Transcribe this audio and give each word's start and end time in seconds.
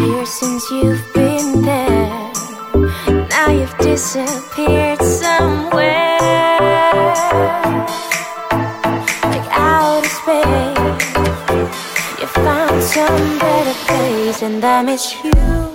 years 0.00 0.30
since 0.30 0.70
you've 0.70 1.12
been 1.12 1.62
there. 1.62 2.32
Now 3.28 3.50
you've 3.50 3.76
disappeared 3.78 5.02
somewhere, 5.02 6.18
like 9.32 9.48
outer 9.50 10.08
space. 10.08 11.10
You 12.20 12.26
found 12.26 12.82
some 12.82 13.38
better 13.38 13.76
place, 13.86 14.42
and 14.42 14.62
that 14.62 14.88
is 14.88 15.14
you. 15.22 15.69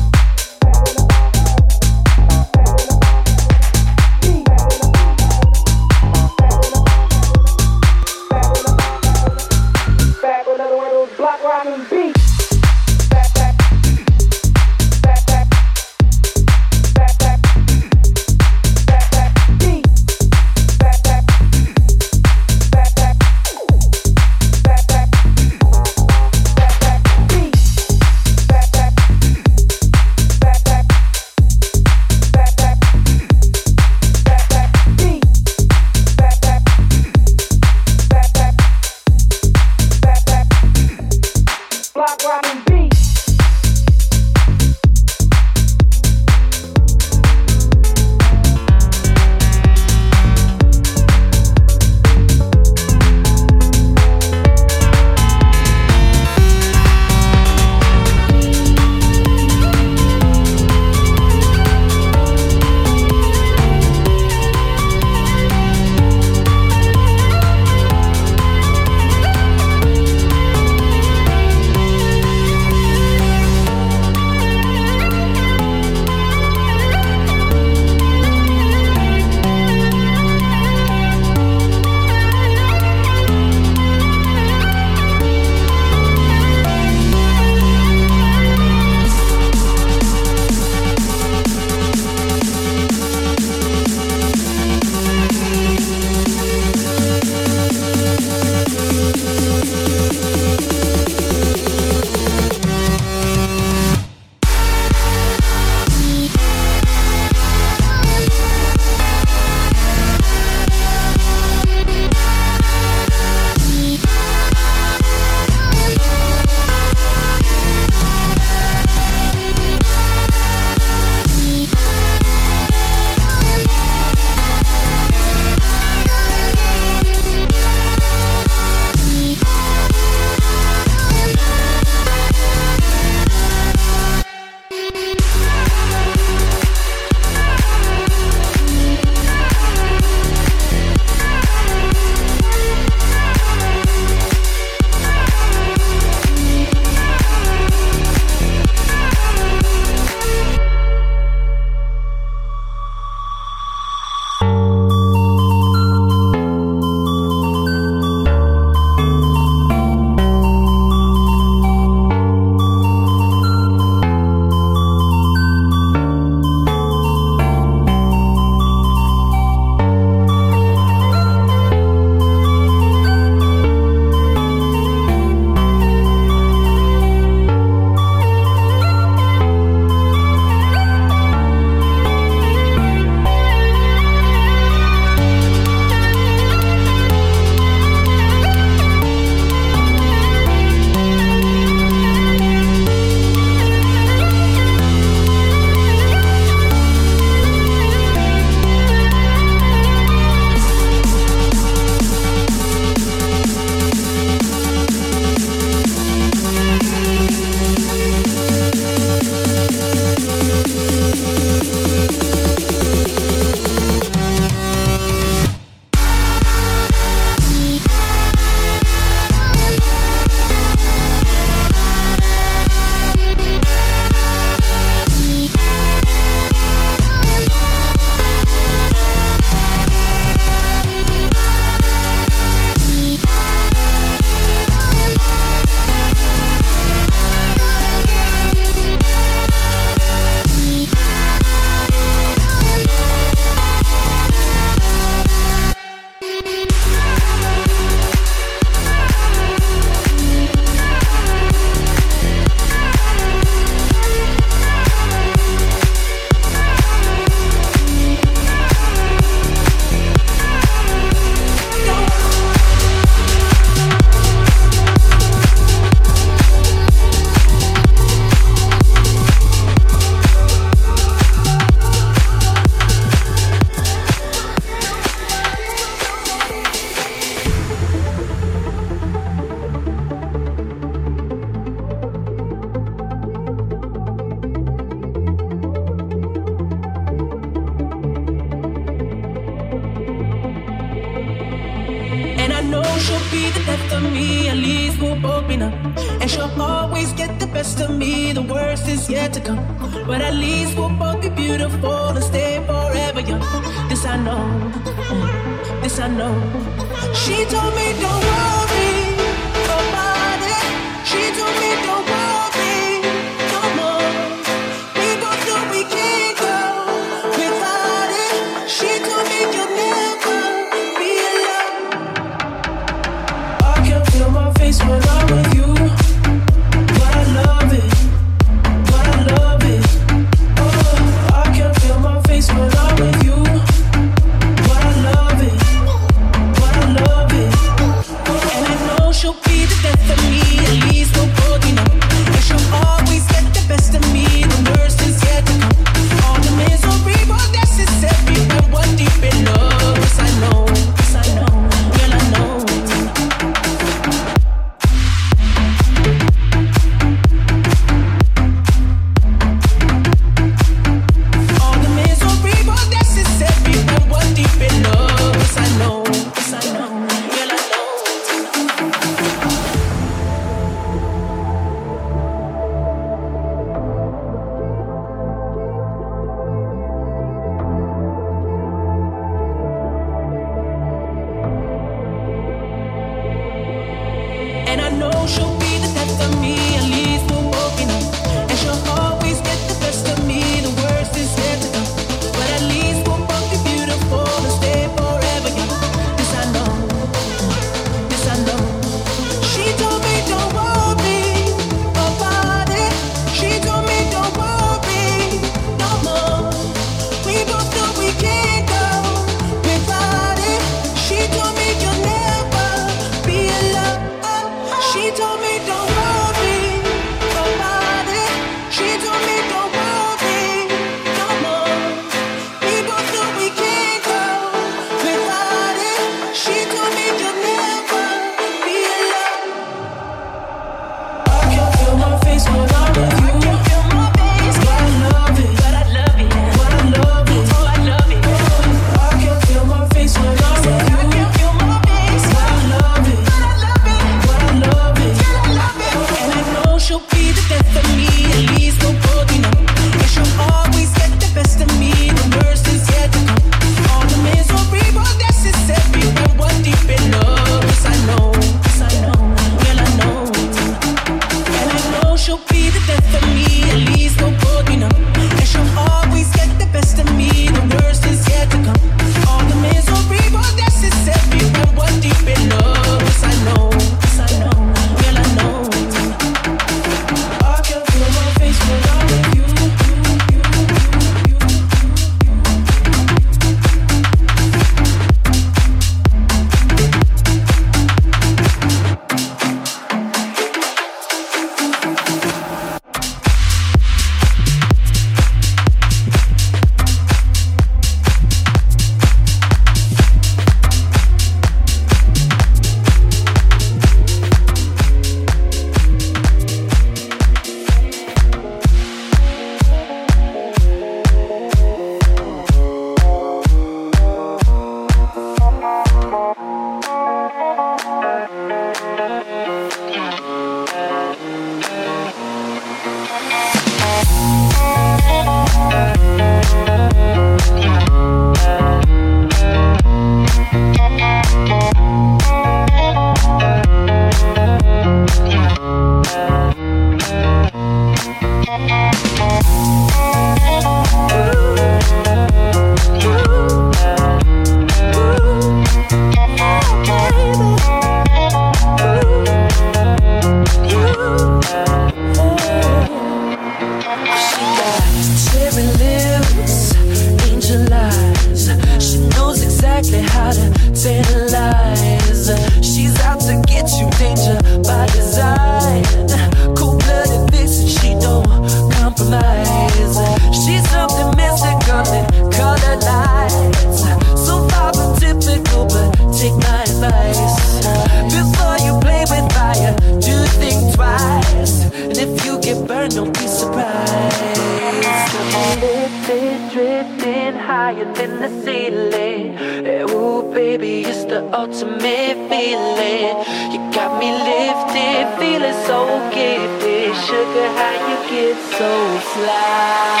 fly. 599.13 600.00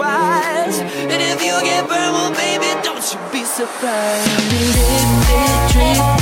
twice. 0.00 0.78
And 0.80 1.20
if 1.30 1.42
you 1.44 1.54
get 1.62 1.86
burned, 1.88 2.14
well, 2.16 2.32
baby, 2.32 2.70
don't 2.82 3.04
you 3.12 3.20
be 3.32 3.44
surprised. 3.44 4.30
Drip, 4.48 5.72
drip, 5.72 5.96
drip. 5.96 6.19